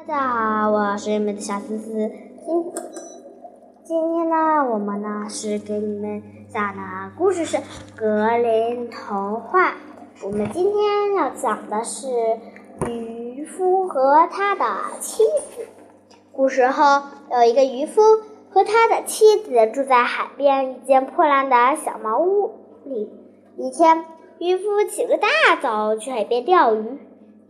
[0.00, 1.92] 大家好，我是你们的小思思。
[1.92, 2.72] 今
[3.84, 6.80] 今天呢，我们呢是给你们讲的
[7.18, 7.58] 故事是
[7.94, 9.68] 《格林童话》。
[10.24, 12.08] 我们今天要讲的是
[12.86, 14.64] 渔夫和他的
[15.00, 15.66] 妻子。
[16.32, 18.00] 古时候，有一个渔夫
[18.48, 22.52] 和他的妻子住在海边一间破烂的小茅屋
[22.86, 23.10] 里。
[23.58, 24.06] 一天，
[24.38, 25.28] 渔夫起个大
[25.60, 26.98] 早去海边钓鱼。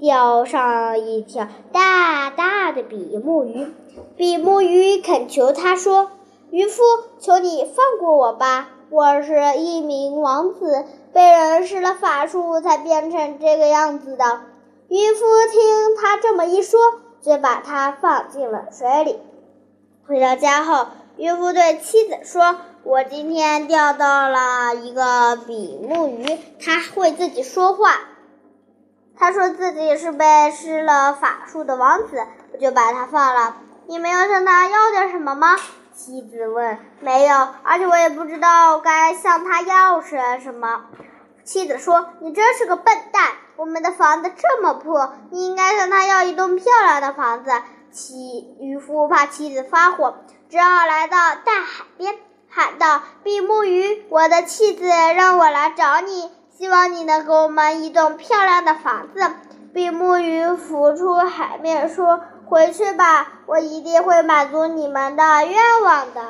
[0.01, 3.69] 钓上一条大大的比目鱼，
[4.17, 6.11] 比目鱼恳求他说
[6.51, 6.83] ：“渔夫，
[7.19, 8.71] 求你放过我吧！
[8.89, 14.41] 我是一名王子，被人施了法术才变成这个样子的。”
[14.89, 16.81] 渔夫听他这么一说，
[17.21, 19.19] 就把他放进了水里。
[20.07, 20.87] 回到家后，
[21.19, 27.91] 渔夫对妻子说：“我今天钓到了一个比目鱼，它会自己说话。”
[29.21, 33.57] 他说自己是被施了法术的王子，我就把他放了。
[33.87, 35.57] 你没有向他要点什么吗？
[35.95, 36.79] 妻子问。
[37.01, 40.87] 没有，而且我也不知道该向他要些什么。
[41.45, 43.33] 妻子说：“你真是个笨蛋！
[43.57, 47.51] 我们的房子这么破，你应该向他要一栋漂亮的房子。”
[47.93, 50.15] 妻渔夫怕妻子发火，
[50.49, 52.17] 只好来到大海边，
[52.49, 56.31] 喊道：“比目鱼，我的妻子让我来找你。”
[56.61, 59.33] 希望你能给我们一栋漂亮的房子。
[59.73, 66.21] 比目鱼浮出海面说：“回去吧，我一定会满足你们的愿望的。”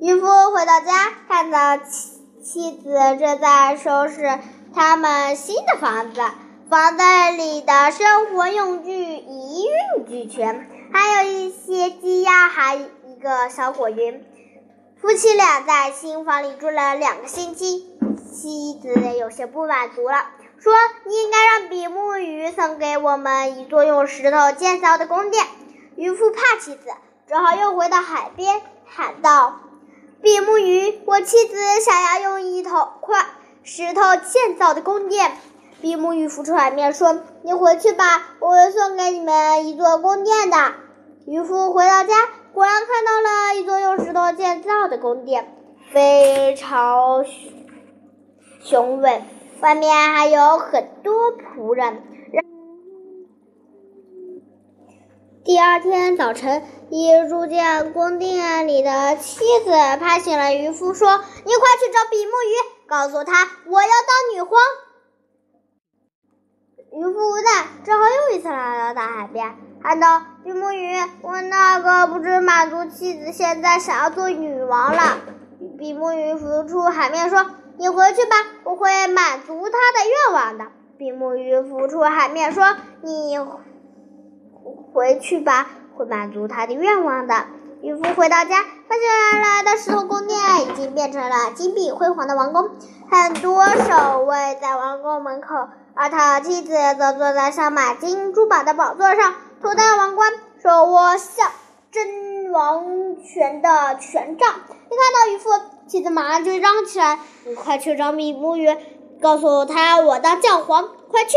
[0.00, 0.92] 渔夫回到家，
[1.26, 4.38] 看到妻妻子正在收拾
[4.74, 6.20] 他们新的房子，
[6.68, 7.02] 房子
[7.38, 9.70] 里的生活用具一应
[10.06, 14.26] 俱全，还有一些鸡鸭，还一个小火云。
[15.02, 17.88] 夫妻俩在新房里住了两个星期，
[18.32, 20.26] 妻子有些不满足了，
[20.60, 20.72] 说
[21.04, 25.44] ：“你应该让比目鱼送给我们一座用石头建造的宫殿。”
[25.98, 26.82] 渔夫怕妻子，
[27.26, 29.56] 只好又回到海边，喊道
[30.22, 33.26] ：“比目鱼，我妻子想要用一头块
[33.64, 35.32] 石头建造的宫殿。”
[35.82, 40.74] 比目鱼浮出海面说：“你回去吧，我会送给你们一座宫殿的。”
[41.26, 42.14] 渔夫回到家。
[42.54, 45.56] 果然看到了一座用石头建造的宫殿，
[45.90, 47.24] 非常
[48.62, 49.22] 雄伟，
[49.60, 52.02] 外面还有很多仆人。
[55.44, 61.08] 第二天早晨，一住进宫殿里的妻子拍醒了渔夫，说
[61.44, 64.60] ：“你快去找比目鱼，告诉他我要当女皇。”
[66.94, 69.56] 渔夫无奈，只好又一次来到大海边。
[69.82, 75.16] 喊道：“比目鱼，我那个不知满足妻子，现在想要做女王了。”
[75.78, 77.46] 比目鱼浮出海面说
[77.78, 80.66] ：“你回去吧，我会满足他的愿望的。”
[80.98, 83.38] 比目鱼浮出海面说：“你
[84.92, 85.66] 回去吧，
[85.96, 87.46] 会满足他的愿望的。”
[87.82, 92.70] 渔夫回到家，发现原来的石头宫殿已经变成了金碧辉煌的王宫，
[93.10, 99.34] 很多守卫在王宫门口，而他的妻子则坐在镶满金珠宝的宝座上。
[99.62, 100.32] 头戴王冠，
[100.62, 101.50] 手握象
[101.90, 104.48] 征王权的权杖。
[104.48, 105.50] 一看到渔夫，
[105.86, 108.68] 妻子马上就嚷起来：“你快去找比目鱼，
[109.20, 110.88] 告诉他我当教皇！
[111.08, 111.36] 快去！”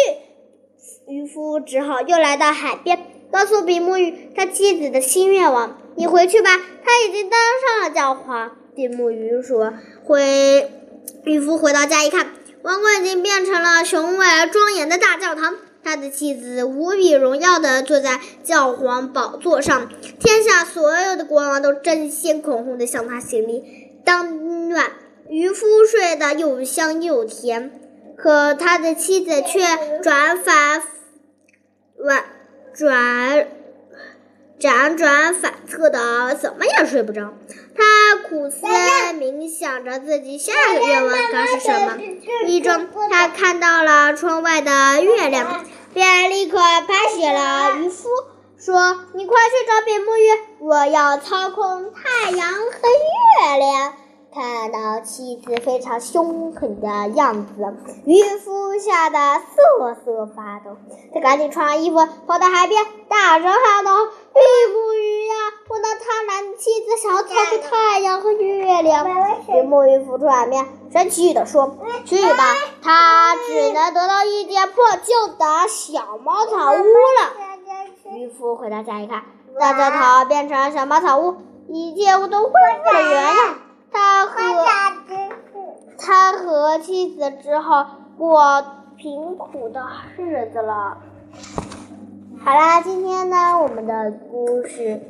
[1.08, 6.50] 渔夫只好又来到海边，告诉比目鱼他妻子的新愿望：“你回去吧，
[6.84, 9.74] 他已经当上了教皇。”比目鱼说
[10.04, 10.72] ：“回。”
[11.24, 12.28] 渔夫回到家一看，
[12.66, 15.56] 王冠已经变成了雄伟而庄严的大教堂。
[15.84, 19.88] 他的妻子无比荣耀地坐在教皇宝座上，
[20.20, 23.64] 天下所有的国王都争先恐后地向他行礼。
[24.04, 24.94] 当晚，
[25.30, 27.80] 渔夫睡得又香又甜，
[28.18, 30.82] 可他的妻子却转反
[31.96, 32.26] 转
[32.74, 33.48] 转
[34.60, 37.34] 辗转反侧的，怎么也睡不着。
[37.78, 38.66] 他苦思
[39.14, 41.98] 冥想着自己下一个愿望该是什么。
[42.48, 48.08] 一中，他看到了窗外的月亮，便立刻拍醒了渔夫，
[48.58, 50.30] 说：“你快去找比目鱼，
[50.60, 53.94] 我要操控太阳和月亮。”
[54.36, 57.54] 看到妻子非常凶狠的样子，
[58.06, 60.76] 渔夫吓得瑟瑟发抖。
[61.14, 63.92] 他赶紧穿上衣服，跑到海边，大声喊道
[64.36, 65.36] ：“比目鱼呀，
[65.70, 69.06] 我那贪婪的妻子想要操控太阳和月亮！”
[69.48, 72.44] 比目鱼浮出海面，生气地说：“去吧，
[72.84, 77.32] 他只能得到一间破旧的小茅草屋了。”
[78.12, 79.24] 渔夫回到家一看，
[79.58, 81.38] 大教堂变成了小茅草屋，
[81.70, 82.52] 一切都恢
[82.84, 83.56] 复了原样。
[83.96, 84.34] 他和
[85.98, 87.88] 他和妻子只好
[88.18, 88.62] 过
[88.98, 89.82] 贫苦的
[90.18, 90.98] 日子了。
[92.44, 95.02] 好啦，今天呢，我们的故事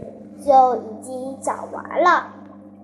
[0.46, 2.28] 就已经讲完了。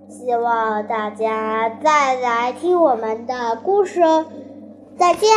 [0.09, 4.25] 希望大家再来听我们的故事哦。
[4.97, 5.29] 再见。